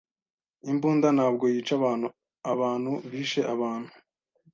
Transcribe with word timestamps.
Imbunda 0.71 1.07
ntabwo 1.17 1.45
yica 1.53 1.73
abantu. 1.79 2.07
Abantu 2.51 2.91
bishe 3.11 3.41
abantu. 3.53 3.91